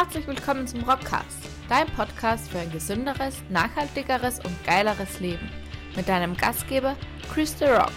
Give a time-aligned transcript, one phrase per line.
[0.00, 5.50] Herzlich willkommen zum Rockcast, dein Podcast für ein gesünderes, nachhaltigeres und geileres Leben.
[5.96, 6.94] Mit deinem Gastgeber
[7.34, 7.90] Chris The Rock,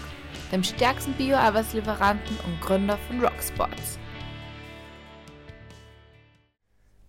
[0.50, 4.00] dem stärksten Bio-Arbeitslieferanten und Gründer von Rocksports.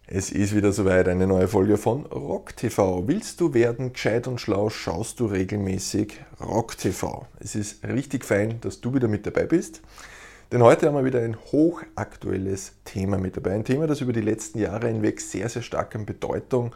[0.06, 3.08] Es ist wieder soweit eine neue Folge von Rock TV.
[3.08, 7.26] Willst du werden gescheit und schlau, schaust du regelmäßig Rock TV.
[7.40, 9.82] Es ist richtig fein, dass du wieder mit dabei bist.
[10.54, 13.56] Denn heute haben wir wieder ein hochaktuelles Thema mit dabei.
[13.56, 16.76] Ein Thema, das über die letzten Jahre hinweg sehr, sehr stark an Bedeutung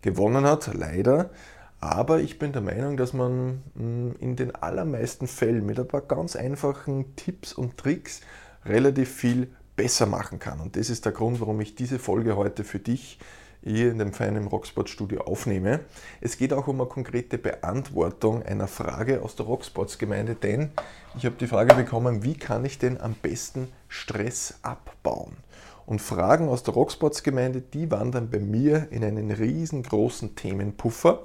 [0.00, 1.30] gewonnen hat, leider.
[1.78, 6.00] Aber ich bin der Meinung, dass man hm, in den allermeisten Fällen mit ein paar
[6.00, 8.22] ganz einfachen Tipps und Tricks
[8.64, 10.58] relativ viel besser machen kann.
[10.58, 13.20] Und das ist der Grund, warum ich diese Folge heute für dich
[13.64, 15.80] hier in dem feinen Rocksport Studio aufnehme.
[16.20, 20.70] Es geht auch um eine konkrete Beantwortung einer Frage aus der Rocksports Gemeinde, denn
[21.16, 25.36] ich habe die Frage bekommen, wie kann ich denn am besten Stress abbauen?
[25.86, 31.20] Und Fragen aus der Rocksports Gemeinde, die wandern bei mir in einen riesengroßen Themenpuffer.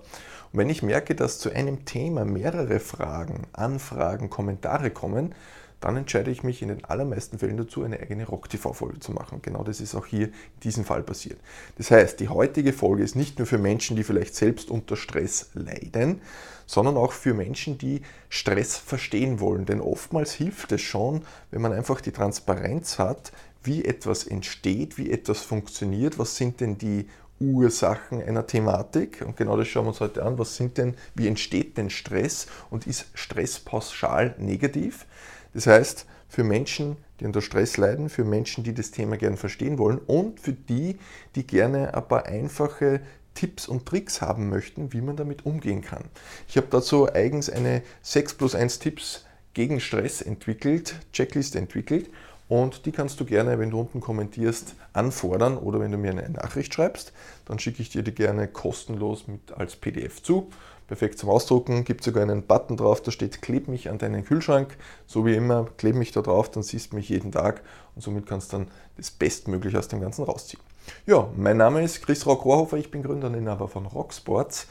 [0.52, 5.36] Und wenn ich merke, dass zu einem Thema mehrere Fragen, Anfragen, Kommentare kommen,
[5.80, 9.42] dann entscheide ich mich in den allermeisten Fällen dazu, eine eigene Rock-TV-Folge zu machen.
[9.42, 10.33] Genau das ist auch hier in
[10.64, 11.39] diesem Fall passiert.
[11.78, 15.52] Das heißt, die heutige Folge ist nicht nur für Menschen, die vielleicht selbst unter Stress
[15.53, 16.22] leiden,
[16.66, 19.66] sondern auch für Menschen, die Stress verstehen wollen.
[19.66, 23.31] Denn oftmals hilft es schon, wenn man einfach die Transparenz hat,
[23.64, 27.08] wie etwas entsteht, wie etwas funktioniert, was sind denn die
[27.39, 29.23] Ursachen einer Thematik.
[29.25, 30.38] Und genau das schauen wir uns heute an.
[30.38, 35.05] Was sind denn, wie entsteht denn Stress und ist Stress pauschal negativ?
[35.53, 39.77] Das heißt, für Menschen, die unter Stress leiden, für Menschen, die das Thema gerne verstehen
[39.77, 40.97] wollen und für die,
[41.35, 43.02] die gerne ein paar einfache
[43.33, 46.05] Tipps und Tricks haben möchten, wie man damit umgehen kann.
[46.47, 52.09] Ich habe dazu eigens eine 6 plus 1 Tipps gegen Stress entwickelt, Checkliste entwickelt
[52.48, 56.30] und die kannst du gerne, wenn du unten kommentierst, anfordern oder wenn du mir eine
[56.30, 57.14] Nachricht schreibst,
[57.45, 60.49] dann schicke ich dir die gerne kostenlos mit als PDF zu
[60.88, 61.83] perfekt zum Ausdrucken.
[61.83, 64.77] Gibt sogar einen Button drauf, da steht Kleb mich an deinen Kühlschrank.
[65.05, 67.61] So wie immer, kleb mich da drauf, dann siehst du mich jeden Tag
[67.95, 70.64] und somit kannst du dann das Bestmögliche aus dem Ganzen rausziehen.
[71.05, 74.67] Ja, mein Name ist Chris Rock-Rohrhofer, ich bin Gründer und Inhaber von Rocksports.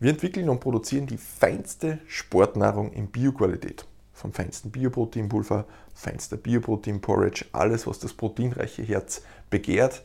[0.00, 3.84] Wir entwickeln und produzieren die feinste Sportnahrung in Bioqualität.
[4.18, 5.64] Vom feinsten Bioproteinpulver,
[5.94, 10.02] feinster Bioproteinporridge, alles, was das proteinreiche Herz begehrt.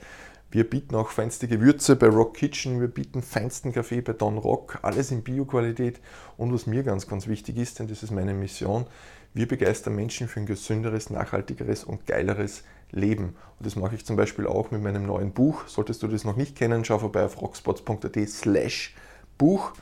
[0.51, 4.77] Wir bieten auch feinste Gewürze bei Rock Kitchen, wir bieten feinsten Kaffee bei Don Rock,
[4.83, 5.99] alles in Bioqualität.
[6.37, 8.85] Und was mir ganz, ganz wichtig ist, denn das ist meine Mission,
[9.33, 13.35] wir begeistern Menschen für ein gesünderes, nachhaltigeres und geileres Leben.
[13.57, 15.67] Und das mache ich zum Beispiel auch mit meinem neuen Buch.
[15.67, 18.93] Solltest du das noch nicht kennen, schau vorbei auf rockspots.at slash
[19.39, 19.73] Buch.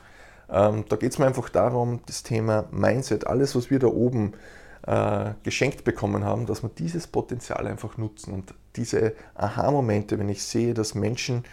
[0.50, 4.34] Ähm, da geht es mir einfach darum, das Thema Mindset, alles, was wir da oben
[4.86, 10.42] äh, geschenkt bekommen haben, dass wir dieses Potenzial einfach nutzen und diese Aha-Momente, wenn ich
[10.42, 11.44] sehe, dass Menschen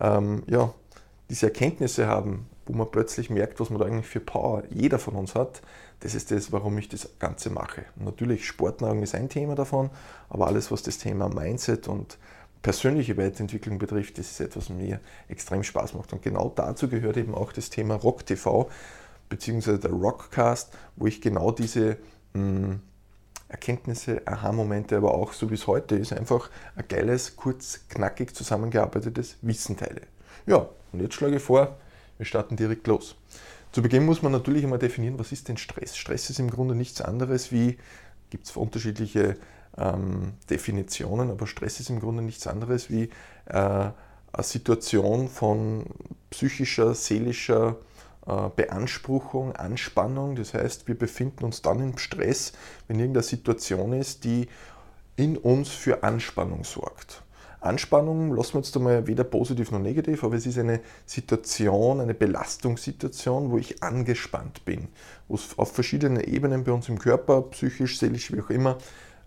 [0.00, 0.72] ähm, ja,
[1.28, 5.14] diese Erkenntnisse haben, wo man plötzlich merkt, was man da eigentlich für Power jeder von
[5.14, 5.62] uns hat,
[6.00, 7.84] das ist das, warum ich das Ganze mache.
[7.96, 9.90] Natürlich, Sportnahrung ist ein Thema davon,
[10.28, 12.18] aber alles, was das Thema Mindset und
[12.62, 16.12] persönliche Weiterentwicklung betrifft, das ist etwas, was mir extrem Spaß macht.
[16.12, 18.68] Und genau dazu gehört eben auch das Thema Rock TV,
[19.28, 21.98] beziehungsweise der Rockcast, wo ich genau diese
[22.34, 22.80] mh, hm,
[23.48, 29.38] Erkenntnisse, Aha-Momente, aber auch so wie es heute ist, einfach ein geiles, kurz, knackig zusammengearbeitetes
[29.40, 30.02] Wissen teile.
[30.46, 31.76] Ja, und jetzt schlage ich vor,
[32.18, 33.16] wir starten direkt los.
[33.72, 35.96] Zu Beginn muss man natürlich einmal definieren, was ist denn Stress?
[35.96, 37.78] Stress ist im Grunde nichts anderes wie,
[38.30, 39.36] gibt es unterschiedliche
[39.78, 43.10] ähm, Definitionen, aber Stress ist im Grunde nichts anderes wie
[43.46, 43.92] äh, eine
[44.40, 45.84] Situation von
[46.30, 47.76] psychischer, seelischer,
[48.26, 50.36] äh, Beanspruchung, Anspannung.
[50.36, 52.52] Das heißt, wir befinden uns dann im Stress,
[52.86, 54.48] wenn irgendeine Situation ist, die
[55.16, 57.22] in uns für Anspannung sorgt.
[57.60, 62.14] Anspannung lassen wir jetzt einmal weder positiv noch negativ, aber es ist eine Situation, eine
[62.14, 64.88] Belastungssituation, wo ich angespannt bin,
[65.26, 68.78] wo es auf verschiedenen Ebenen bei uns im Körper, psychisch, seelisch, wie auch immer,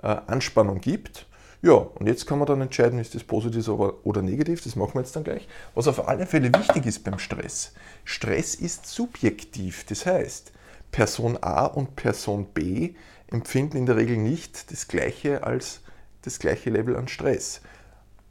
[0.02, 1.28] Anspannung gibt.
[1.64, 5.02] Ja, und jetzt kann man dann entscheiden, ist das positiv oder negativ, das machen wir
[5.02, 5.48] jetzt dann gleich.
[5.76, 10.52] Was auf alle Fälle wichtig ist beim Stress, Stress ist subjektiv, das heißt,
[10.92, 12.96] Person A und Person B
[13.28, 15.82] empfinden in der Regel nicht das gleiche als
[16.24, 17.62] das gleiche Level an Stress.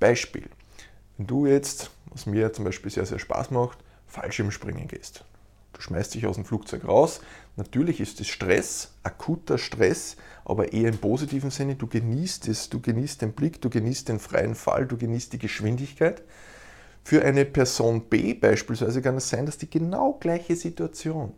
[0.01, 0.49] Beispiel,
[1.17, 3.79] wenn du jetzt, was mir zum Beispiel sehr, sehr Spaß macht,
[4.09, 5.25] Fallschirmspringen gehst.
[5.81, 7.21] Schmeißt dich aus dem Flugzeug raus.
[7.57, 11.75] Natürlich ist es Stress, akuter Stress, aber eher im positiven Sinne.
[11.75, 15.39] Du genießt es, du genießt den Blick, du genießt den freien Fall, du genießt die
[15.39, 16.23] Geschwindigkeit.
[17.03, 21.33] Für eine Person B beispielsweise kann es sein, dass die genau gleiche Situation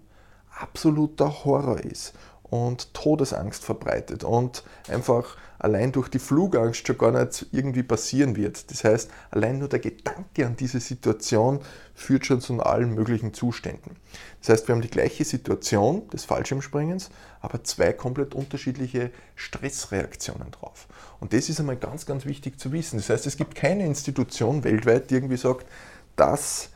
[0.58, 2.12] absoluter Horror ist
[2.52, 8.70] und Todesangst verbreitet und einfach allein durch die Flugangst schon gar nicht irgendwie passieren wird.
[8.70, 11.60] Das heißt, allein nur der Gedanke an diese Situation
[11.94, 13.96] führt schon zu allen möglichen Zuständen.
[14.40, 17.08] Das heißt, wir haben die gleiche Situation des Fallschirmspringens,
[17.40, 20.88] aber zwei komplett unterschiedliche Stressreaktionen drauf.
[21.20, 22.98] Und das ist einmal ganz, ganz wichtig zu wissen.
[22.98, 25.64] Das heißt, es gibt keine Institution weltweit, die irgendwie sagt,
[26.16, 26.68] das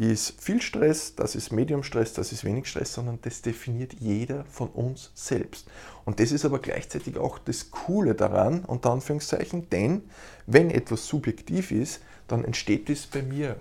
[0.00, 4.46] ist viel Stress, das ist Medium Stress, das ist wenig Stress, sondern das definiert jeder
[4.46, 5.66] von uns selbst.
[6.06, 10.04] Und das ist aber gleichzeitig auch das Coole daran, unter Anführungszeichen, denn
[10.46, 13.56] wenn etwas subjektiv ist, dann entsteht es bei mir,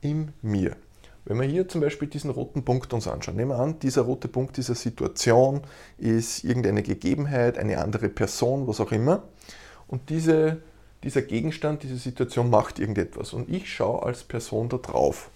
[0.00, 0.74] in mir.
[1.24, 4.26] Wenn wir hier zum Beispiel diesen roten Punkt uns anschauen, nehmen wir an, dieser rote
[4.26, 5.60] Punkt dieser Situation
[5.98, 9.22] ist irgendeine Gegebenheit, eine andere Person, was auch immer.
[9.86, 10.62] Und diese,
[11.04, 13.32] dieser Gegenstand, diese Situation macht irgendetwas.
[13.32, 15.30] Und ich schaue als Person da drauf.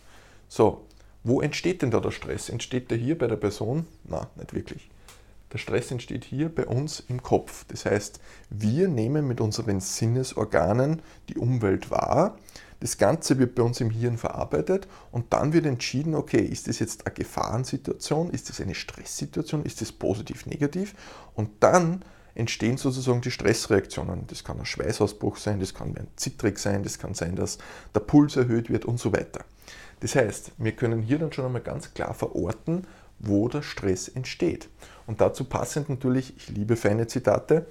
[0.53, 0.85] So,
[1.23, 2.49] wo entsteht denn da der Stress?
[2.49, 3.87] Entsteht der hier bei der Person?
[4.03, 4.91] Na, nicht wirklich.
[5.53, 7.65] Der Stress entsteht hier bei uns im Kopf.
[7.69, 8.19] Das heißt,
[8.51, 12.37] wir nehmen mit unseren Sinnesorganen die Umwelt wahr.
[12.81, 16.81] Das Ganze wird bei uns im Hirn verarbeitet und dann wird entschieden, okay, ist das
[16.81, 20.97] jetzt eine Gefahrensituation, ist das eine Stresssituation, ist das positiv, negativ?
[21.35, 22.05] Und dann
[22.35, 24.27] entstehen sozusagen die Stressreaktionen.
[24.27, 27.59] Das kann ein Schweißausbruch sein, das kann ein zittrig sein, das kann sein, dass
[27.95, 29.45] der Puls erhöht wird und so weiter.
[30.01, 32.87] Das heißt, wir können hier dann schon einmal ganz klar verorten,
[33.19, 34.69] wo der Stress entsteht.
[35.07, 37.67] Und dazu passend natürlich, ich liebe feine Zitate,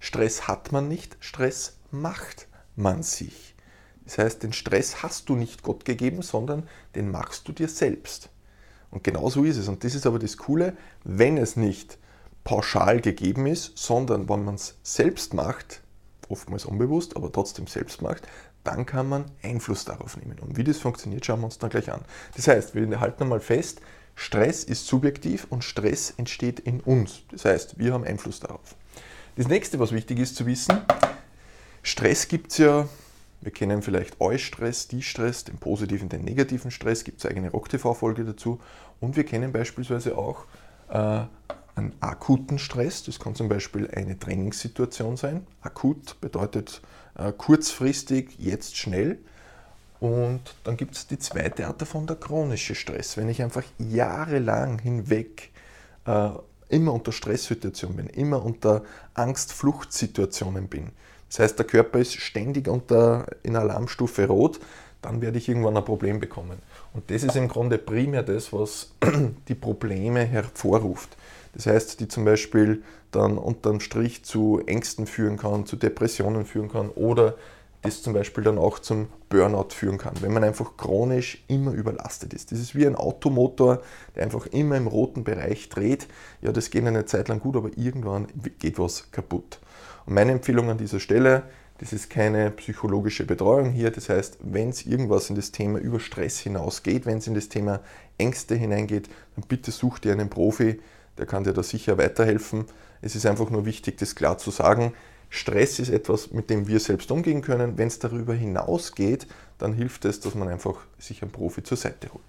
[0.00, 3.54] Stress hat man nicht, Stress macht man sich.
[4.04, 8.30] Das heißt, den Stress hast du nicht Gott gegeben, sondern den machst du dir selbst.
[8.90, 9.68] Und genau so ist es.
[9.68, 11.98] Und das ist aber das Coole, wenn es nicht
[12.44, 15.82] pauschal gegeben ist, sondern wenn man es selbst macht,
[16.28, 18.26] oftmals unbewusst, aber trotzdem selbst macht,
[18.64, 20.38] dann kann man Einfluss darauf nehmen.
[20.38, 22.02] Und wie das funktioniert, schauen wir uns dann gleich an.
[22.36, 23.80] Das heißt, wir halten einmal fest,
[24.14, 27.22] Stress ist subjektiv und Stress entsteht in uns.
[27.30, 28.76] Das heißt, wir haben Einfluss darauf.
[29.36, 30.78] Das nächste, was wichtig ist zu wissen,
[31.82, 32.88] Stress gibt es ja,
[33.40, 38.60] wir kennen vielleicht Eustress, Die-Stress, den positiven, den negativen Stress, gibt es eigene Rock-TV-Folge dazu.
[39.00, 40.44] Und wir kennen beispielsweise auch
[40.90, 41.22] äh,
[41.74, 43.02] einen akuten Stress.
[43.02, 45.46] Das kann zum Beispiel eine Trainingssituation sein.
[45.62, 46.82] Akut bedeutet
[47.16, 49.18] äh, kurzfristig, jetzt schnell.
[50.00, 53.16] Und dann gibt es die zweite Art davon, der chronische Stress.
[53.16, 55.50] Wenn ich einfach jahrelang hinweg
[56.06, 56.30] äh,
[56.68, 58.82] immer unter Stresssituationen bin, immer unter
[59.14, 60.90] Angst-Flucht-Situationen bin.
[61.28, 64.58] Das heißt, der Körper ist ständig unter, in Alarmstufe rot,
[65.02, 66.58] dann werde ich irgendwann ein Problem bekommen.
[66.92, 68.90] Und das ist im Grunde primär das, was
[69.48, 71.16] die Probleme hervorruft.
[71.52, 76.70] Das heißt, die zum Beispiel dann unterm Strich zu Ängsten führen kann, zu Depressionen führen
[76.70, 77.36] kann oder
[77.82, 82.32] das zum Beispiel dann auch zum Burnout führen kann, wenn man einfach chronisch immer überlastet
[82.32, 82.52] ist.
[82.52, 83.82] Das ist wie ein Automotor,
[84.14, 86.06] der einfach immer im roten Bereich dreht.
[86.40, 88.28] Ja, das geht eine Zeit lang gut, aber irgendwann
[88.60, 89.58] geht was kaputt.
[90.06, 91.42] Und meine Empfehlung an dieser Stelle,
[91.78, 93.90] das ist keine psychologische Betreuung hier.
[93.90, 97.48] Das heißt, wenn es irgendwas in das Thema über Stress hinausgeht, wenn es in das
[97.48, 97.80] Thema
[98.16, 100.78] Ängste hineingeht, dann bitte such dir einen Profi,
[101.18, 102.66] der kann dir da sicher weiterhelfen.
[103.00, 104.94] Es ist einfach nur wichtig, das klar zu sagen.
[105.28, 107.78] Stress ist etwas, mit dem wir selbst umgehen können.
[107.78, 109.26] Wenn es darüber hinausgeht,
[109.58, 112.22] dann hilft es, dass man einfach sich einen Profi zur Seite holt.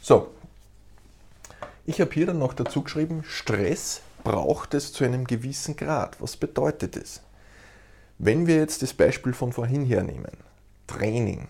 [0.00, 0.28] So,
[1.86, 6.20] ich habe hier dann noch dazu geschrieben, Stress braucht es zu einem gewissen Grad.
[6.20, 7.22] Was bedeutet es?
[8.18, 10.36] Wenn wir jetzt das Beispiel von vorhin hernehmen,
[10.86, 11.48] Training,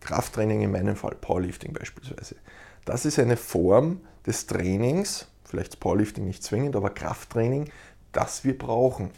[0.00, 2.36] Krafttraining in meinem Fall, Powerlifting beispielsweise,
[2.84, 7.70] das ist eine Form des Trainings, vielleicht Powerlifting nicht zwingend, aber Krafttraining,
[8.12, 9.10] das wir brauchen.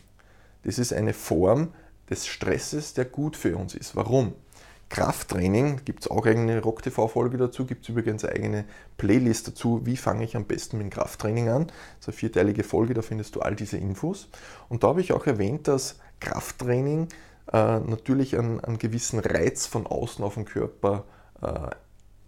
[0.65, 1.73] Das ist eine Form
[2.11, 3.95] des Stresses, der gut für uns ist.
[3.95, 4.35] Warum?
[4.89, 8.65] Krafttraining, gibt es auch eine Rock-TV-Folge dazu, gibt es übrigens eine eigene
[8.97, 11.67] Playlist dazu, wie fange ich am besten mit dem Krafttraining an.
[11.67, 14.29] Das ist eine vierteilige Folge, da findest du all diese Infos.
[14.69, 17.09] Und da habe ich auch erwähnt, dass Krafttraining
[17.53, 21.05] äh, natürlich einen, einen, gewissen Reiz von außen auf den Körper
[21.43, 21.71] äh,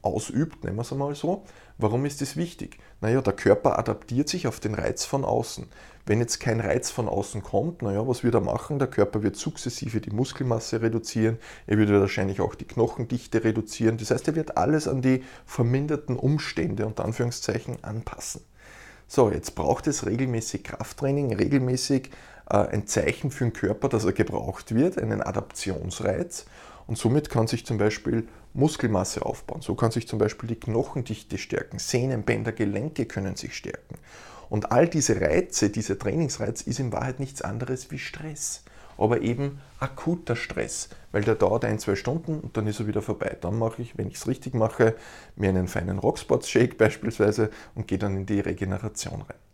[0.06, 1.44] ausübt, nennen wir es einmal so.
[1.78, 2.78] Warum ist das wichtig?
[3.00, 5.66] Naja, der Körper adaptiert sich auf den Reiz von außen.
[6.06, 8.78] Wenn jetzt kein Reiz von außen kommt, naja, was wird er machen?
[8.78, 13.98] Der Körper wird sukzessive die Muskelmasse reduzieren, er wird wahrscheinlich auch die Knochendichte reduzieren.
[13.98, 18.42] Das heißt, er wird alles an die verminderten Umstände und Anführungszeichen anpassen.
[19.08, 22.10] So, jetzt braucht es regelmäßig Krafttraining, regelmäßig
[22.46, 26.46] ein Zeichen für den Körper, dass er gebraucht wird, einen Adaptionsreiz.
[26.86, 29.60] Und somit kann sich zum Beispiel Muskelmasse aufbauen.
[29.60, 33.96] So kann sich zum Beispiel die Knochendichte stärken, Sehnenbänder, Gelenke können sich stärken.
[34.48, 38.62] Und all diese Reize, dieser Trainingsreiz ist in Wahrheit nichts anderes wie Stress.
[38.96, 43.02] Aber eben akuter Stress, weil der dauert ein, zwei Stunden und dann ist er wieder
[43.02, 43.36] vorbei.
[43.40, 44.94] Dann mache ich, wenn ich es richtig mache,
[45.34, 49.45] mir einen feinen Rocksports Shake beispielsweise und gehe dann in die Regeneration rein.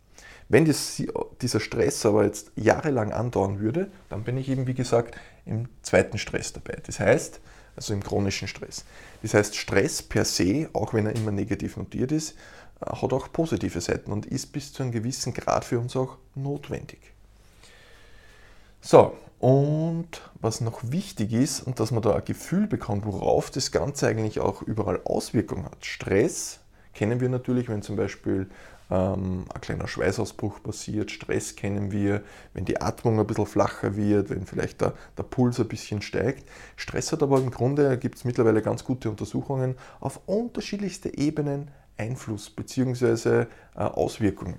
[0.53, 1.01] Wenn das,
[1.41, 5.15] dieser Stress aber jetzt jahrelang andauern würde, dann bin ich eben, wie gesagt,
[5.47, 6.77] im zweiten Stress dabei.
[6.85, 7.39] Das heißt,
[7.75, 8.85] also im chronischen Stress.
[9.23, 12.35] Das heißt, Stress per se, auch wenn er immer negativ notiert ist,
[12.81, 16.17] äh, hat auch positive Seiten und ist bis zu einem gewissen Grad für uns auch
[16.35, 16.99] notwendig.
[18.79, 23.71] So, und was noch wichtig ist und dass man da ein Gefühl bekommt, worauf das
[23.71, 25.83] Ganze eigentlich auch überall Auswirkungen hat.
[25.83, 26.59] Stress
[26.93, 28.47] kennen wir natürlich, wenn zum Beispiel
[28.89, 31.11] ähm, ein kleiner Schweißausbruch passiert.
[31.11, 32.21] Stress kennen wir,
[32.53, 36.47] wenn die Atmung ein bisschen flacher wird, wenn vielleicht der, der Puls ein bisschen steigt.
[36.75, 42.49] Stress hat aber im Grunde, gibt es mittlerweile ganz gute Untersuchungen, auf unterschiedlichste Ebenen Einfluss
[42.49, 43.45] bzw.
[43.75, 44.57] Äh, Auswirkungen.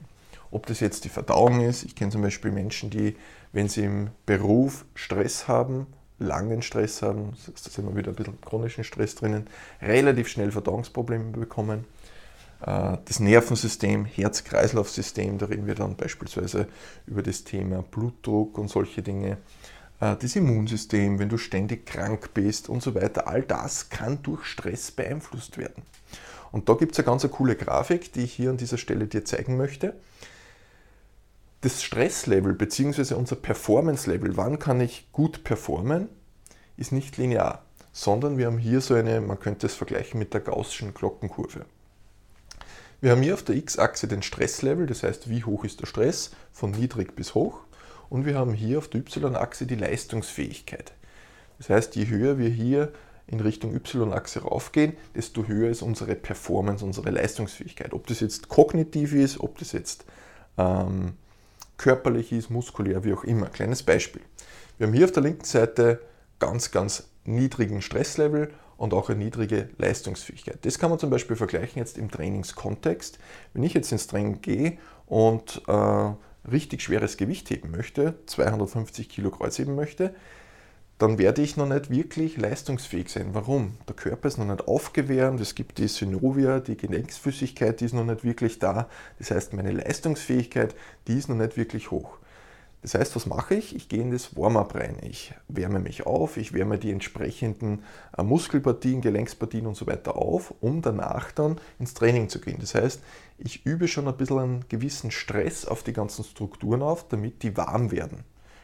[0.50, 3.16] Ob das jetzt die Verdauung ist, ich kenne zum Beispiel Menschen, die,
[3.52, 5.88] wenn sie im Beruf Stress haben,
[6.20, 9.48] langen Stress haben, da sind wir wieder ein bisschen chronischen Stress drinnen,
[9.82, 11.84] relativ schnell Verdauungsprobleme bekommen.
[12.66, 16.66] Äh, das Nervensystem, Herz-Kreislauf-System, da reden wir dann beispielsweise
[17.06, 19.38] über das Thema Blutdruck und solche Dinge.
[20.00, 24.44] Äh, das Immunsystem, wenn du ständig krank bist und so weiter, all das kann durch
[24.44, 25.82] Stress beeinflusst werden.
[26.52, 29.24] Und da gibt es eine ganz coole Grafik, die ich hier an dieser Stelle dir
[29.24, 29.94] zeigen möchte.
[31.62, 33.14] Das Stresslevel bzw.
[33.14, 36.08] unser Performance-Level, wann kann ich gut performen,
[36.76, 40.42] ist nicht linear, sondern wir haben hier so eine, man könnte es vergleichen mit der
[40.42, 41.64] Gaußschen Glockenkurve.
[43.04, 46.30] Wir haben hier auf der x-Achse den Stresslevel, das heißt, wie hoch ist der Stress,
[46.54, 47.60] von niedrig bis hoch.
[48.08, 50.94] Und wir haben hier auf der y-Achse die Leistungsfähigkeit.
[51.58, 52.94] Das heißt, je höher wir hier
[53.26, 57.92] in Richtung y-Achse raufgehen, desto höher ist unsere Performance, unsere Leistungsfähigkeit.
[57.92, 60.06] Ob das jetzt kognitiv ist, ob das jetzt
[60.56, 61.12] ähm,
[61.76, 63.50] körperlich ist, muskulär, wie auch immer.
[63.50, 64.22] Kleines Beispiel.
[64.78, 66.00] Wir haben hier auf der linken Seite
[66.38, 70.58] ganz, ganz niedrigen Stresslevel und auch eine niedrige Leistungsfähigkeit.
[70.62, 73.18] Das kann man zum Beispiel vergleichen jetzt im Trainingskontext.
[73.52, 76.12] Wenn ich jetzt ins Training gehe und äh,
[76.50, 80.14] richtig schweres Gewicht heben möchte, 250 Kilo Kreuz heben möchte,
[80.98, 83.30] dann werde ich noch nicht wirklich leistungsfähig sein.
[83.32, 83.76] Warum?
[83.88, 88.04] Der Körper ist noch nicht aufgewärmt, es gibt die Synovia, die Gelenksflüssigkeit, die ist noch
[88.04, 88.88] nicht wirklich da.
[89.18, 90.74] Das heißt, meine Leistungsfähigkeit,
[91.08, 92.18] die ist noch nicht wirklich hoch.
[92.84, 93.74] Das heißt, was mache ich?
[93.74, 94.98] Ich gehe in das Warm-up rein.
[95.00, 97.82] Ich wärme mich auf, ich wärme die entsprechenden
[98.14, 102.58] äh, Muskelpartien, Gelenkspartien und so weiter auf, um danach dann ins Training zu gehen.
[102.60, 103.00] Das heißt,
[103.38, 107.56] ich übe schon ein bisschen einen gewissen Stress auf die ganzen Strukturen auf, damit die
[107.56, 108.22] warm werden.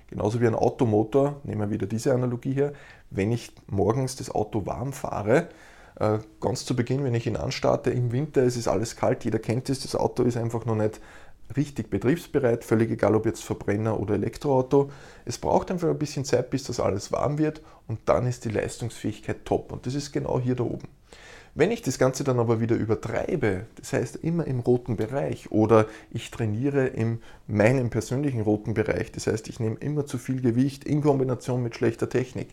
[0.09, 2.75] Genauso wie ein Automotor, nehmen wir wieder diese Analogie her,
[3.09, 5.49] wenn ich morgens das Auto warm fahre,
[5.99, 9.39] äh, ganz zu Beginn, wenn ich ihn anstarte, im Winter es ist alles kalt, jeder
[9.39, 11.01] kennt es, das Auto ist einfach noch nicht
[11.57, 14.91] richtig betriebsbereit, völlig egal ob jetzt Verbrenner oder Elektroauto.
[15.25, 18.51] Es braucht einfach ein bisschen Zeit, bis das alles warm wird und dann ist die
[18.51, 20.89] Leistungsfähigkeit top und das ist genau hier da oben.
[21.55, 25.87] Wenn ich das Ganze dann aber wieder übertreibe, das heißt immer im roten Bereich oder
[26.13, 30.85] ich trainiere in meinem persönlichen roten Bereich, das heißt ich nehme immer zu viel Gewicht
[30.85, 32.51] in Kombination mit schlechter Technik,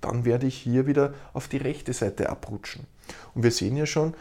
[0.00, 2.86] dann werde ich hier wieder auf die rechte Seite abrutschen.
[3.34, 4.14] Und wir sehen ja schon,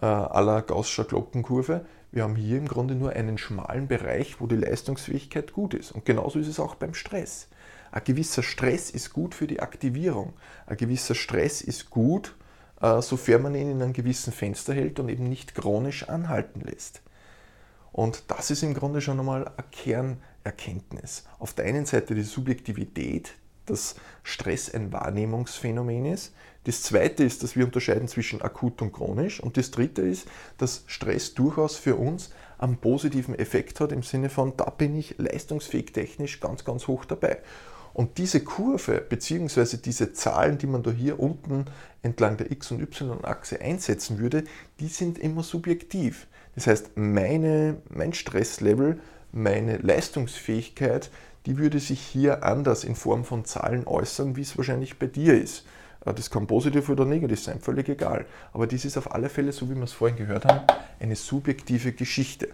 [0.00, 1.84] äh, à la Gaußscher Glockenkurve,
[2.14, 5.90] wir haben hier im Grunde nur einen schmalen Bereich, wo die Leistungsfähigkeit gut ist.
[5.90, 7.48] Und genauso ist es auch beim Stress.
[7.90, 10.34] Ein gewisser Stress ist gut für die Aktivierung.
[10.66, 12.36] Ein gewisser Stress ist gut,
[12.80, 17.02] äh, sofern man ihn in einem gewissen Fenster hält und eben nicht chronisch anhalten lässt.
[17.90, 21.24] Und das ist im Grunde schon einmal eine Kernerkenntnis.
[21.40, 23.32] Auf der einen Seite die Subjektivität,
[23.66, 26.34] dass Stress ein Wahrnehmungsphänomen ist.
[26.64, 29.40] Das zweite ist, dass wir unterscheiden zwischen akut und chronisch.
[29.40, 30.26] Und das dritte ist,
[30.58, 35.16] dass Stress durchaus für uns einen positiven Effekt hat im Sinne von, da bin ich
[35.18, 37.38] leistungsfähig technisch ganz, ganz hoch dabei.
[37.92, 39.76] Und diese Kurve bzw.
[39.76, 41.66] diese Zahlen, die man da hier unten
[42.02, 44.44] entlang der X- und Y-Achse einsetzen würde,
[44.80, 46.26] die sind immer subjektiv.
[46.56, 49.00] Das heißt, meine, mein Stresslevel,
[49.34, 51.10] meine Leistungsfähigkeit,
[51.46, 55.34] die würde sich hier anders in Form von Zahlen äußern, wie es wahrscheinlich bei dir
[55.34, 55.64] ist.
[56.04, 58.26] Äh, das kann positiv oder negativ sein, völlig egal.
[58.52, 60.66] Aber dies ist auf alle Fälle, so wie wir es vorhin gehört haben,
[61.00, 62.48] eine subjektive Geschichte.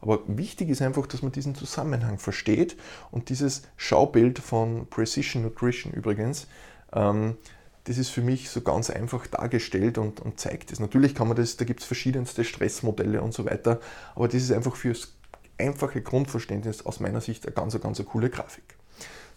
[0.00, 2.76] Aber wichtig ist einfach, dass man diesen Zusammenhang versteht
[3.10, 6.48] und dieses Schaubild von Precision Nutrition übrigens,
[6.92, 7.36] ähm,
[7.84, 10.78] das ist für mich so ganz einfach dargestellt und, und zeigt es.
[10.78, 13.80] Natürlich kann man das, da gibt es verschiedenste Stressmodelle und so weiter,
[14.14, 15.14] aber das ist einfach fürs
[15.58, 18.76] einfache Grundverständnis aus meiner Sicht eine ganz, ganz coole Grafik.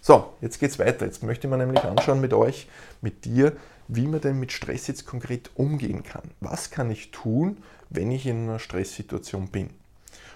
[0.01, 1.05] So, jetzt geht es weiter.
[1.05, 2.67] Jetzt möchte man nämlich anschauen mit euch,
[3.01, 3.53] mit dir,
[3.87, 6.31] wie man denn mit Stress jetzt konkret umgehen kann.
[6.41, 7.57] Was kann ich tun,
[7.89, 9.69] wenn ich in einer Stresssituation bin?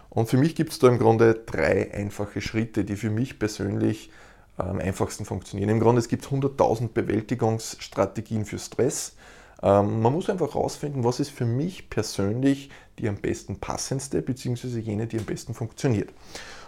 [0.10, 4.12] Und für mich gibt es da im Grunde drei einfache Schritte, die für mich persönlich
[4.58, 5.70] am einfachsten funktionieren.
[5.70, 9.16] Im Grunde es gibt 100.000 Bewältigungsstrategien für Stress.
[9.62, 14.80] Ähm, man muss einfach herausfinden, was ist für mich persönlich die am besten passendste, beziehungsweise
[14.80, 16.10] jene, die am besten funktioniert.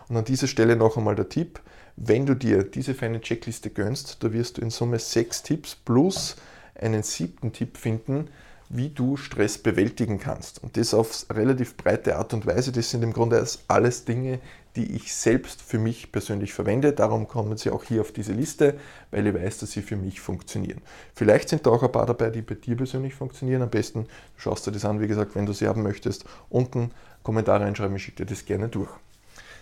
[0.08, 1.60] Und an dieser Stelle noch einmal der Tipp,
[1.98, 6.38] wenn du dir diese feine Checkliste gönnst, da wirst du in Summe sechs Tipps plus
[6.76, 8.30] einen siebten Tipp finden,
[8.74, 10.64] wie du Stress bewältigen kannst.
[10.64, 12.72] Und das auf relativ breite Art und Weise.
[12.72, 14.40] Das sind im Grunde alles Dinge,
[14.78, 16.94] die ich selbst für mich persönlich verwende.
[16.94, 18.76] Darum kommen sie auch hier auf diese Liste,
[19.12, 20.82] weil ich weiß, dass sie für mich funktionieren.
[21.14, 23.62] Vielleicht sind da auch ein paar dabei, die bei dir persönlich funktionieren.
[23.62, 26.24] Am besten schaust du das an, wie gesagt, wenn du sie haben möchtest.
[26.50, 26.92] Unten
[27.24, 28.90] Kommentare reinschreiben, ich schicke dir das gerne durch.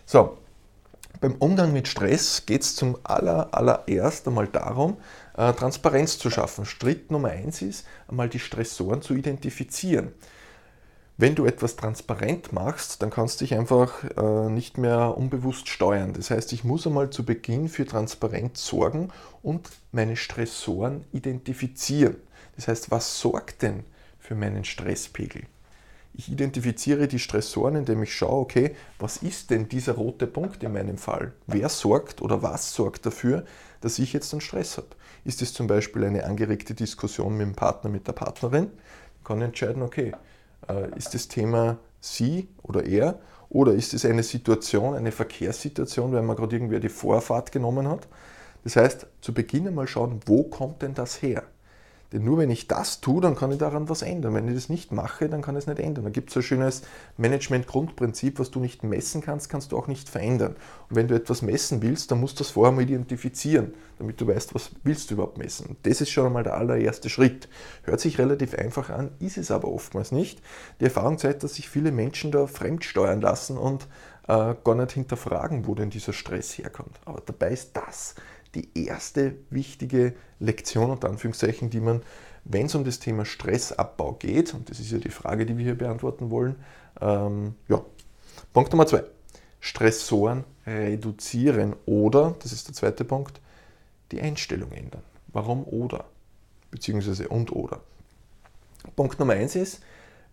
[0.05, 0.37] So,
[1.21, 4.97] beim Umgang mit Stress geht es zum aller, allererst einmal darum,
[5.39, 6.65] äh, Transparenz zu schaffen.
[6.65, 10.11] Schritt Nummer eins ist, einmal die Stressoren zu identifizieren.
[11.15, 16.13] Wenn du etwas transparent machst, dann kannst du dich einfach äh, nicht mehr unbewusst steuern.
[16.13, 19.09] Das heißt, ich muss einmal zu Beginn für Transparenz sorgen
[19.41, 22.17] und meine Stressoren identifizieren.
[22.55, 23.83] Das heißt, was sorgt denn
[24.17, 25.43] für meinen Stresspegel?
[26.13, 30.73] Ich identifiziere die Stressoren, indem ich schaue, okay, was ist denn dieser rote Punkt in
[30.73, 31.33] meinem Fall?
[31.47, 33.45] Wer sorgt oder was sorgt dafür,
[33.79, 34.87] dass ich jetzt einen Stress habe?
[35.29, 38.71] Ist es zum Beispiel eine angeregte Diskussion mit dem Partner, mit der Partnerin?
[39.19, 40.13] Ich kann entscheiden, okay,
[40.67, 46.23] äh, ist das Thema sie oder er oder ist es eine Situation, eine Verkehrssituation, weil
[46.23, 48.07] man gerade irgendwer die Vorfahrt genommen hat?
[48.63, 51.43] Das heißt, zu Beginn einmal schauen, wo kommt denn das her?
[52.11, 54.33] Denn nur wenn ich das tue, dann kann ich daran was ändern.
[54.33, 56.05] Wenn ich das nicht mache, dann kann ich es nicht ändern.
[56.05, 56.81] Da gibt es so ein schönes
[57.17, 60.55] Management-Grundprinzip, was du nicht messen kannst, kannst du auch nicht verändern.
[60.89, 64.27] Und wenn du etwas messen willst, dann musst du das vorher mal identifizieren, damit du
[64.27, 65.67] weißt, was willst du überhaupt messen.
[65.67, 67.47] Und das ist schon einmal der allererste Schritt.
[67.83, 70.41] Hört sich relativ einfach an, ist es aber oftmals nicht.
[70.79, 73.87] Die Erfahrung zeigt, dass sich viele Menschen da fremdsteuern lassen und
[74.27, 76.99] äh, gar nicht hinterfragen, wo denn dieser Stress herkommt.
[77.05, 78.15] Aber dabei ist das
[78.55, 82.01] die erste wichtige Lektion, unter Anführungszeichen, die man,
[82.43, 85.65] wenn es um das Thema Stressabbau geht, und das ist ja die Frage, die wir
[85.65, 86.55] hier beantworten wollen,
[87.01, 87.83] ähm, ja.
[88.53, 89.03] Punkt Nummer zwei.
[89.59, 93.41] Stressoren reduzieren oder, das ist der zweite Punkt,
[94.11, 95.03] die Einstellung ändern.
[95.27, 96.05] Warum oder?
[96.71, 97.81] Beziehungsweise und oder.
[98.95, 99.81] Punkt Nummer eins ist,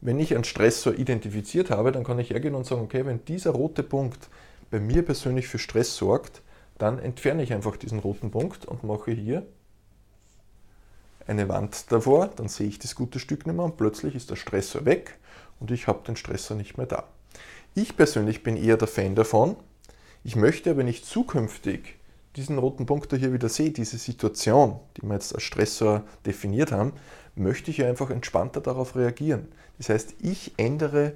[0.00, 3.50] wenn ich einen Stressor identifiziert habe, dann kann ich hergehen und sagen, okay, wenn dieser
[3.50, 4.29] rote Punkt
[4.70, 6.42] bei mir persönlich für Stress sorgt,
[6.78, 9.46] dann entferne ich einfach diesen roten Punkt und mache hier
[11.26, 14.36] eine Wand davor, dann sehe ich das gute Stück nicht mehr und plötzlich ist der
[14.36, 15.18] Stressor weg
[15.60, 17.04] und ich habe den Stressor nicht mehr da.
[17.74, 19.56] Ich persönlich bin eher der Fan davon.
[20.24, 21.96] Ich möchte aber nicht zukünftig
[22.36, 26.70] diesen roten Punkt da hier wieder sehe, diese Situation, die wir jetzt als Stressor definiert
[26.70, 26.92] haben,
[27.34, 29.48] möchte ich einfach entspannter darauf reagieren.
[29.78, 31.14] Das heißt, ich ändere,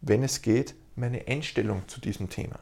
[0.00, 2.58] wenn es geht, meine Einstellung zu diesem Thema.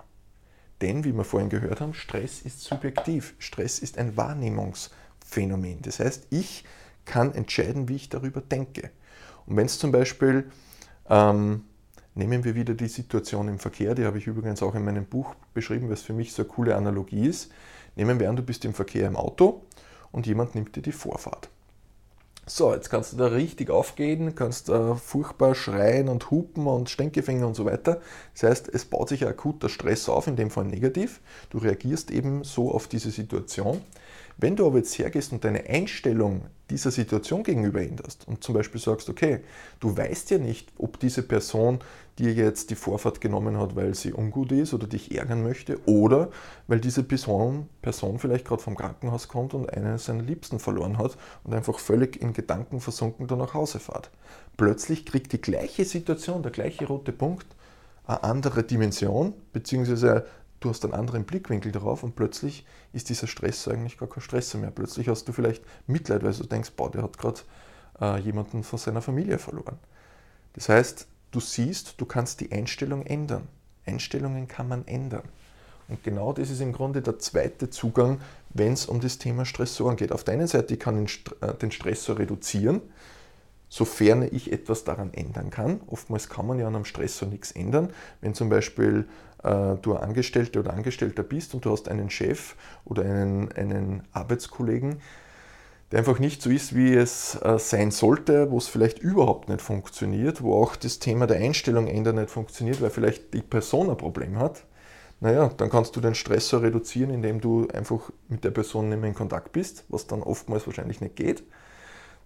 [0.81, 3.35] Denn, wie wir vorhin gehört haben, Stress ist subjektiv.
[3.39, 5.83] Stress ist ein Wahrnehmungsphänomen.
[5.83, 6.65] Das heißt, ich
[7.05, 8.91] kann entscheiden, wie ich darüber denke.
[9.47, 10.51] Und wenn es zum Beispiel,
[11.09, 11.65] ähm,
[12.15, 15.35] nehmen wir wieder die Situation im Verkehr, die habe ich übrigens auch in meinem Buch
[15.55, 17.51] beschrieben, es für mich so eine coole Analogie ist.
[17.97, 19.63] Nehmen wir an, du bist im Verkehr im Auto
[20.13, 21.49] und jemand nimmt dir die Vorfahrt.
[22.51, 27.47] So, jetzt kannst du da richtig aufgehen, kannst äh, furchtbar schreien und hupen und Stänkefinger
[27.47, 28.01] und so weiter.
[28.33, 31.21] Das heißt, es baut sich akuter Stress auf, in dem Fall negativ.
[31.51, 33.83] Du reagierst eben so auf diese Situation.
[34.41, 38.81] Wenn du aber jetzt hergehst und deine Einstellung dieser Situation gegenüber änderst und zum Beispiel
[38.81, 39.41] sagst, okay,
[39.81, 41.81] du weißt ja nicht, ob diese Person
[42.21, 46.31] dir jetzt die Vorfahrt genommen hat, weil sie ungut ist oder dich ärgern möchte oder
[46.69, 51.17] weil diese Person, Person vielleicht gerade vom Krankenhaus kommt und einen seiner Liebsten verloren hat
[51.43, 54.11] und einfach völlig in Gedanken versunken da nach Hause fährt.
[54.57, 57.47] Plötzlich kriegt die gleiche Situation, der gleiche rote Punkt,
[58.07, 60.27] eine andere Dimension, beziehungsweise
[60.61, 64.55] du hast einen anderen Blickwinkel darauf und plötzlich ist dieser Stress eigentlich gar kein Stress
[64.55, 64.71] mehr.
[64.71, 67.41] Plötzlich hast du vielleicht Mitleid, weil du denkst, boah, der hat gerade
[68.01, 69.79] äh, jemanden von seiner Familie verloren.
[70.55, 73.49] Das heißt, du siehst, du kannst die Einstellung ändern.
[73.87, 75.23] Einstellungen kann man ändern.
[75.89, 79.97] Und genau das ist im Grunde der zweite Zugang, wenn es um das Thema Stressoren
[79.97, 80.13] geht.
[80.13, 82.83] Auf der einen Seite kann ich äh, den Stressor reduzieren,
[83.69, 85.81] sofern ich etwas daran ändern kann.
[85.87, 87.91] Oftmals kann man ja an einem Stressor nichts ändern.
[88.21, 89.09] Wenn zum Beispiel
[89.43, 95.01] äh, du Angestellte oder Angestellter bist und du hast einen Chef oder einen, einen Arbeitskollegen,
[95.91, 99.63] der einfach nicht so ist, wie es äh, sein sollte, wo es vielleicht überhaupt nicht
[99.63, 103.97] funktioniert, wo auch das Thema der Einstellung ändern nicht funktioniert, weil vielleicht die Person ein
[103.97, 104.65] Problem hat,
[105.21, 109.09] naja, dann kannst du den Stressor reduzieren, indem du einfach mit der Person nicht mehr
[109.09, 111.43] in Kontakt bist, was dann oftmals wahrscheinlich nicht geht.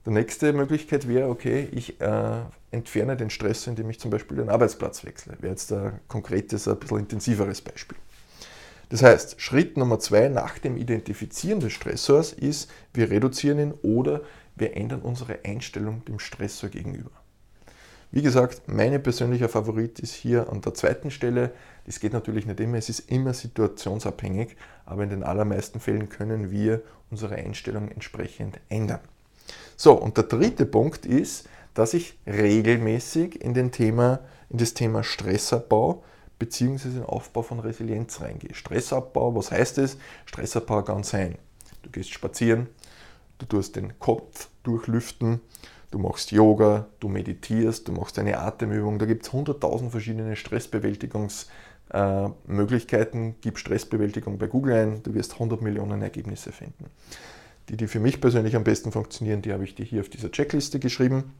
[0.04, 2.40] Die nächste Möglichkeit wäre, okay, ich äh,
[2.72, 5.36] entferne den Stress, indem ich zum Beispiel den Arbeitsplatz wechsle.
[5.40, 7.96] Wäre jetzt ein konkretes, ein bisschen intensiveres Beispiel.
[8.88, 14.22] Das heißt, Schritt Nummer zwei nach dem Identifizieren des Stressors ist, wir reduzieren ihn oder
[14.56, 17.10] wir ändern unsere Einstellung dem Stressor gegenüber.
[18.10, 21.52] Wie gesagt, mein persönlicher Favorit ist hier an der zweiten Stelle.
[21.86, 26.50] Das geht natürlich nicht immer, es ist immer situationsabhängig, aber in den allermeisten Fällen können
[26.50, 29.00] wir unsere Einstellung entsprechend ändern.
[29.76, 35.02] So, und der dritte Punkt ist, dass ich regelmäßig in, den Thema, in das Thema
[35.02, 36.04] Stressabbau
[36.38, 36.90] bzw.
[36.90, 38.54] den Aufbau von Resilienz reingehe.
[38.54, 39.96] Stressabbau, was heißt es?
[40.26, 41.38] Stressabbau kann sein,
[41.82, 42.68] du gehst spazieren,
[43.38, 45.40] du tust den Kopf durchlüften,
[45.90, 48.98] du machst Yoga, du meditierst, du machst eine Atemübung.
[48.98, 53.30] Da gibt es 100.000 verschiedene Stressbewältigungsmöglichkeiten.
[53.30, 56.86] Äh, Gib Stressbewältigung bei Google ein, du wirst 100 Millionen Ergebnisse finden.
[57.68, 60.30] Die, die für mich persönlich am besten funktionieren, die habe ich dir hier auf dieser
[60.30, 61.32] Checkliste geschrieben.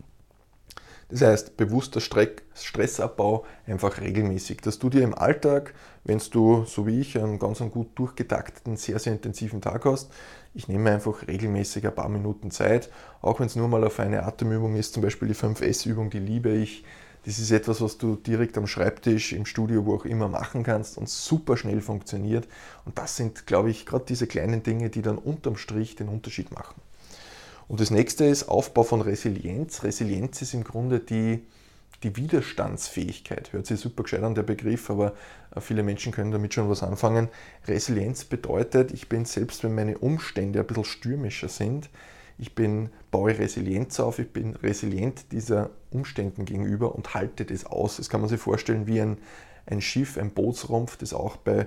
[1.13, 7.01] Das heißt, bewusster Stressabbau einfach regelmäßig, dass du dir im Alltag, wenn du, so wie
[7.01, 10.11] ich, einen ganz gut durchgetakteten, sehr, sehr intensiven Tag hast,
[10.55, 14.23] ich nehme einfach regelmäßig ein paar Minuten Zeit, auch wenn es nur mal auf eine
[14.23, 16.83] Atemübung ist, zum Beispiel die 5S-Übung, die liebe ich.
[17.25, 20.99] Das ist etwas, was du direkt am Schreibtisch, im Studio, wo auch immer machen kannst
[20.99, 22.49] und super schnell funktioniert.
[22.85, 26.51] Und das sind, glaube ich, gerade diese kleinen Dinge, die dann unterm Strich den Unterschied
[26.51, 26.81] machen.
[27.69, 29.85] Und das nächste ist Aufbau von Resilienz.
[29.85, 31.47] Resilienz ist im Grunde die,
[32.03, 33.53] die Widerstandsfähigkeit.
[33.53, 35.15] Hört sich super gescheit an, der Begriff, aber
[35.55, 37.29] äh, viele Menschen können damit schon was anfangen.
[37.69, 41.89] Resilienz bedeutet, ich bin selbst, wenn meine Umstände ein bisschen stürmischer sind,
[42.39, 47.99] ich bin, baue Resilienz auf, ich bin resilient dieser Umständen gegenüber und halte das aus.
[47.99, 49.19] Das kann man sich vorstellen wie ein,
[49.67, 51.67] ein Schiff, ein Bootsrumpf, das auch bei,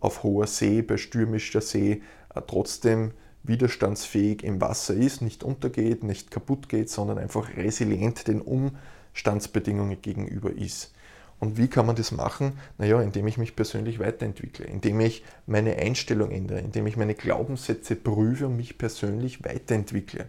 [0.00, 2.02] auf hoher See, bei stürmischer See
[2.34, 8.40] äh, trotzdem widerstandsfähig im Wasser ist, nicht untergeht, nicht kaputt geht, sondern einfach resilient den
[8.40, 10.92] Umstandsbedingungen gegenüber ist.
[11.38, 12.58] Und wie kann man das machen?
[12.78, 17.94] Naja, indem ich mich persönlich weiterentwickle, indem ich meine Einstellung ändere, indem ich meine Glaubenssätze
[17.94, 20.26] prüfe und mich persönlich weiterentwickle.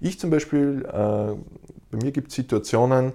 [0.00, 3.12] Ich zum Beispiel, äh, bei mir gibt es Situationen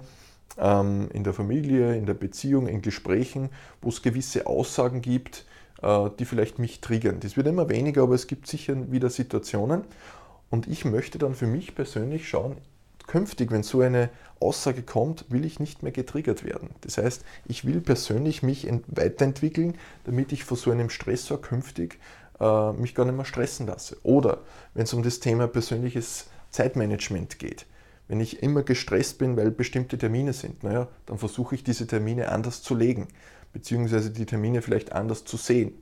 [0.58, 3.48] ähm, in der Familie, in der Beziehung, in Gesprächen,
[3.80, 5.46] wo es gewisse Aussagen gibt,
[5.82, 7.20] äh, die vielleicht mich triggern.
[7.20, 9.82] Das wird immer weniger, aber es gibt sicher wieder Situationen.
[10.50, 12.56] Und ich möchte dann für mich persönlich schauen,
[13.10, 16.70] künftig, wenn so eine Aussage kommt, will ich nicht mehr getriggert werden.
[16.80, 21.98] Das heißt, ich will persönlich mich weiterentwickeln, damit ich vor so einem Stressor künftig
[22.40, 23.98] äh, mich gar nicht mehr stressen lasse.
[24.02, 24.38] Oder
[24.74, 27.66] wenn es um das Thema persönliches Zeitmanagement geht.
[28.08, 32.30] Wenn ich immer gestresst bin, weil bestimmte Termine sind, naja, dann versuche ich diese Termine
[32.30, 33.08] anders zu legen
[33.52, 35.72] beziehungsweise die Termine vielleicht anders zu sehen.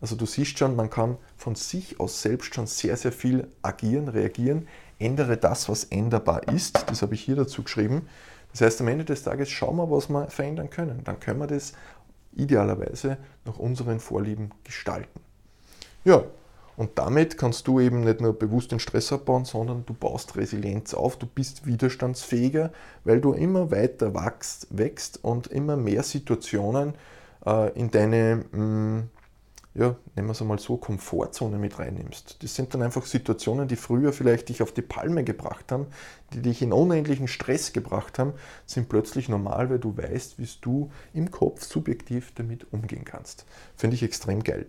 [0.00, 4.08] Also du siehst schon, man kann von sich aus selbst schon sehr, sehr viel agieren,
[4.08, 4.68] reagieren.
[4.98, 6.84] Ändere das, was änderbar ist.
[6.88, 8.08] Das habe ich hier dazu geschrieben.
[8.52, 11.02] Das heißt, am Ende des Tages schauen wir, was wir verändern können.
[11.04, 11.72] Dann können wir das
[12.34, 15.20] idealerweise nach unseren Vorlieben gestalten.
[16.04, 16.24] Ja,
[16.76, 20.92] und damit kannst du eben nicht nur bewusst den Stress abbauen, sondern du baust Resilienz
[20.92, 22.70] auf, du bist widerstandsfähiger,
[23.04, 26.94] weil du immer weiter wachst, wächst und immer mehr Situationen
[27.46, 29.08] äh, in deine, mh, mm,
[29.78, 32.42] ja, nehmen wir es einmal so, Komfortzone mit reinnimmst.
[32.42, 35.86] Das sind dann einfach Situationen, die früher vielleicht dich auf die Palme gebracht haben,
[36.32, 38.32] die dich in unendlichen Stress gebracht haben,
[38.64, 43.44] sind plötzlich normal, weil du weißt, wie du im Kopf subjektiv damit umgehen kannst.
[43.76, 44.66] Finde ich extrem geil.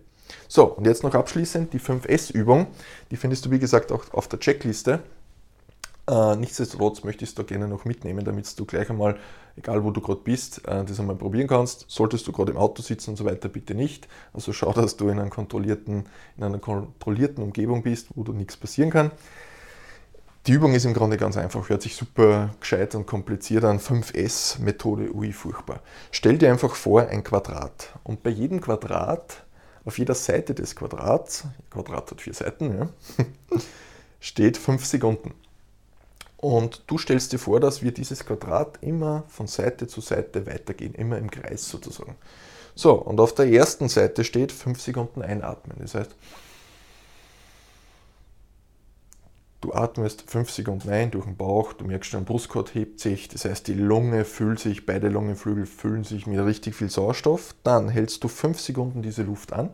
[0.50, 2.68] So, und jetzt noch abschließend die 5S-Übung.
[3.12, 5.00] Die findest du, wie gesagt, auch auf der Checkliste.
[6.10, 9.18] Äh, nichtsdestotrotz möchte ich es da gerne noch mitnehmen, damit du gleich einmal,
[9.58, 11.86] egal wo du gerade bist, äh, das einmal probieren kannst.
[11.90, 14.08] Solltest du gerade im Auto sitzen und so weiter, bitte nicht.
[14.34, 16.06] Also schau, dass du in, kontrollierten,
[16.38, 19.12] in einer kontrollierten Umgebung bist, wo du nichts passieren kann.
[20.46, 23.80] Die Übung ist im Grunde ganz einfach, hört sich super gescheit und kompliziert an.
[23.80, 25.82] 5S-Methode, ui, furchtbar.
[26.12, 29.44] Stell dir einfach vor ein Quadrat und bei jedem Quadrat
[29.84, 32.90] auf jeder Seite des Quadrats, Quadrat hat vier Seiten, ja,
[34.22, 35.34] steht 5 Sekunden.
[36.38, 40.94] Und du stellst dir vor, dass wir dieses Quadrat immer von Seite zu Seite weitergehen,
[40.94, 42.16] immer im Kreis sozusagen.
[42.76, 45.78] So, und auf der ersten Seite steht 5 Sekunden einatmen.
[45.80, 46.16] Das heißt,
[49.60, 53.44] Du atmest 5 Sekunden ein durch den Bauch, du merkst, dein Brustkorb hebt sich, das
[53.44, 57.56] heißt, die Lunge füllt sich, beide Lungenflügel füllen sich mit richtig viel Sauerstoff.
[57.64, 59.74] Dann hältst du 5 Sekunden diese Luft an.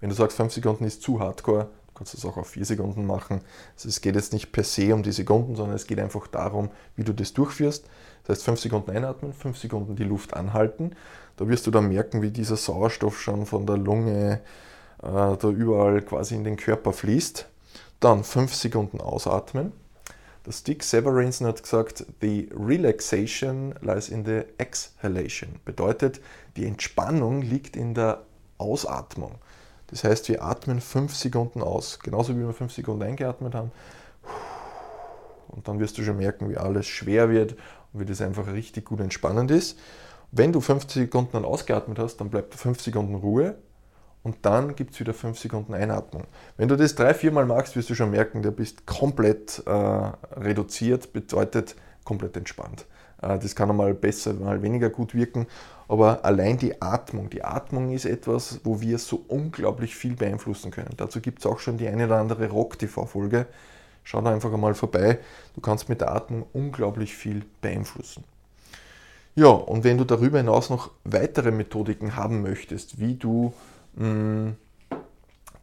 [0.00, 3.40] Wenn du sagst, 5 Sekunden ist zu hardcore, kannst das auch auf 4 Sekunden machen.
[3.74, 6.70] Also es geht jetzt nicht per se um die Sekunden, sondern es geht einfach darum,
[6.94, 7.86] wie du das durchführst.
[8.24, 10.92] Das heißt, 5 Sekunden einatmen, 5 Sekunden die Luft anhalten.
[11.36, 14.40] Da wirst du dann merken, wie dieser Sauerstoff schon von der Lunge
[15.02, 17.46] äh, da überall quasi in den Körper fließt.
[18.00, 19.72] Dann 5 Sekunden ausatmen.
[20.46, 25.56] Der Stick Severinsen hat gesagt, the relaxation lies in the exhalation.
[25.64, 26.20] Bedeutet,
[26.56, 28.22] die Entspannung liegt in der
[28.56, 29.36] Ausatmung.
[29.88, 33.70] Das heißt, wir atmen 5 Sekunden aus, genauso wie wir 5 Sekunden eingeatmet haben.
[35.48, 37.52] Und dann wirst du schon merken, wie alles schwer wird
[37.92, 39.78] und wie das einfach richtig gut entspannend ist.
[40.32, 43.56] Wenn du 50 Sekunden dann ausgeatmet hast, dann bleibt 5 Sekunden Ruhe
[44.22, 46.24] und dann gibt es wieder 5 Sekunden Einatmung.
[46.56, 51.12] Wenn du das drei, viermal machst, wirst du schon merken, du bist komplett äh, reduziert,
[51.12, 52.86] bedeutet komplett entspannt.
[53.22, 55.46] Äh, das kann einmal besser, mal weniger gut wirken,
[55.88, 60.94] aber allein die Atmung, die Atmung ist etwas, wo wir so unglaublich viel beeinflussen können.
[60.96, 63.46] Dazu gibt es auch schon die eine oder andere Rock-TV-Folge.
[64.02, 65.18] Schau da einfach einmal vorbei.
[65.54, 68.24] Du kannst mit der Atmung unglaublich viel beeinflussen.
[69.34, 73.52] Ja, und wenn du darüber hinaus noch weitere Methodiken haben möchtest, wie du
[73.94, 74.56] mh, mm,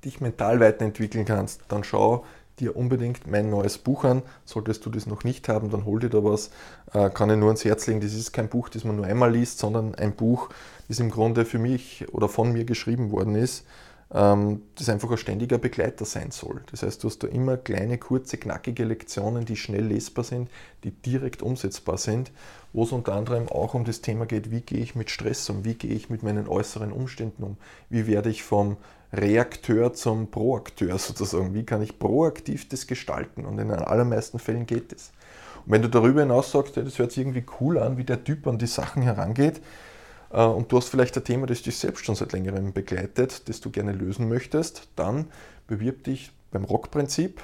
[0.03, 2.25] dich mental weiterentwickeln kannst, dann schau
[2.59, 4.21] dir unbedingt mein neues Buch an.
[4.45, 6.51] Solltest du das noch nicht haben, dann hol dir da was.
[6.93, 8.01] Äh, kann ich nur ans Herz legen.
[8.01, 10.49] Das ist kein Buch, das man nur einmal liest, sondern ein Buch,
[10.87, 13.65] das im Grunde für mich oder von mir geschrieben worden ist,
[14.13, 16.61] ähm, das einfach ein ständiger Begleiter sein soll.
[16.69, 20.49] Das heißt, du hast da immer kleine, kurze, knackige Lektionen, die schnell lesbar sind,
[20.83, 22.31] die direkt umsetzbar sind,
[22.73, 25.65] wo es unter anderem auch um das Thema geht, wie gehe ich mit Stress um,
[25.65, 27.57] wie gehe ich mit meinen äußeren Umständen um,
[27.89, 28.77] wie werde ich vom
[29.13, 34.65] Reakteur zum Proakteur sozusagen, wie kann ich proaktiv das gestalten und in den allermeisten Fällen
[34.65, 35.11] geht es.
[35.65, 38.47] Und wenn du darüber hinaus sagst, das hört sich irgendwie cool an, wie der Typ
[38.47, 39.61] an die Sachen herangeht,
[40.33, 43.61] äh, und du hast vielleicht ein Thema, das dich selbst schon seit längerem begleitet, das
[43.61, 45.27] du gerne lösen möchtest, dann
[45.67, 47.41] bewirb dich beim Rockprinzip,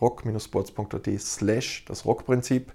[0.00, 2.72] rock-sports.at slash das Rockprinzip.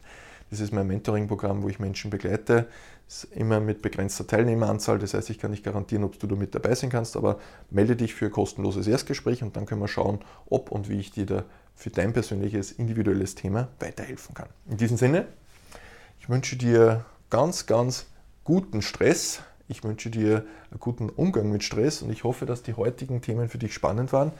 [0.50, 2.68] Das ist mein Mentoring-Programm, wo ich Menschen begleite.
[3.12, 6.56] Ist immer mit begrenzter Teilnehmeranzahl, das heißt, ich kann nicht garantieren, ob du da mit
[6.56, 10.20] dabei sein kannst, aber melde dich für ein kostenloses Erstgespräch und dann können wir schauen,
[10.50, 11.44] ob und wie ich dir da
[11.76, 14.48] für dein persönliches, individuelles Thema weiterhelfen kann.
[14.70, 15.26] In diesem Sinne,
[16.22, 18.06] ich wünsche dir ganz, ganz
[18.46, 22.76] guten Stress, ich wünsche dir einen guten Umgang mit Stress und ich hoffe, dass die
[22.76, 24.32] heutigen Themen für dich spannend waren.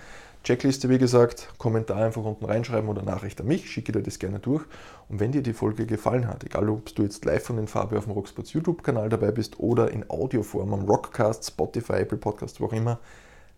[0.44, 4.40] Checkliste, wie gesagt, Kommentar einfach unten reinschreiben oder Nachricht an mich, schicke dir das gerne
[4.40, 4.64] durch.
[5.08, 7.98] Und wenn dir die Folge gefallen hat, egal ob du jetzt live von den Farbe
[7.98, 12.66] auf dem Rocksports YouTube-Kanal dabei bist oder in Audioform am Rockcast, Spotify, Apple Podcasts, wo
[12.66, 13.00] auch immer,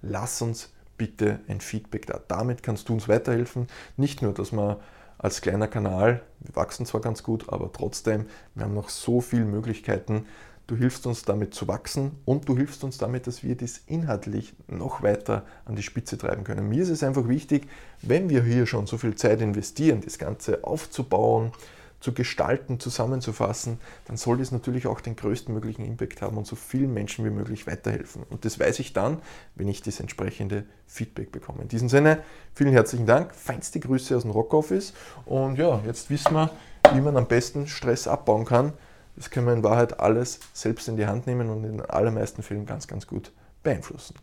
[0.02, 2.19] lass uns bitte ein Feedback da.
[2.28, 3.67] Damit kannst du uns weiterhelfen.
[3.96, 4.82] Nicht nur, dass wir
[5.17, 9.46] als kleiner Kanal, wir wachsen zwar ganz gut, aber trotzdem, wir haben noch so viele
[9.46, 10.26] Möglichkeiten,
[10.65, 14.54] Du hilfst uns damit zu wachsen und du hilfst uns damit, dass wir das inhaltlich
[14.67, 16.69] noch weiter an die Spitze treiben können.
[16.69, 17.67] Mir ist es einfach wichtig,
[18.02, 21.52] wenn wir hier schon so viel Zeit investieren, das Ganze aufzubauen,
[21.99, 26.93] zu gestalten, zusammenzufassen, dann soll das natürlich auch den größtmöglichen Impact haben und so vielen
[26.93, 28.23] Menschen wie möglich weiterhelfen.
[28.30, 29.21] Und das weiß ich dann,
[29.56, 31.62] wenn ich das entsprechende Feedback bekomme.
[31.62, 32.21] In diesem Sinne,
[32.54, 34.93] vielen herzlichen Dank, feinste Grüße aus dem Rockoffice
[35.26, 36.49] und ja, jetzt wissen wir,
[36.93, 38.73] wie man am besten Stress abbauen kann
[39.15, 42.43] das können wir in Wahrheit alles selbst in die Hand nehmen und in den allermeisten
[42.43, 44.15] Fällen ganz, ganz gut beeinflussen.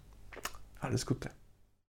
[0.81, 1.31] Alles Gute.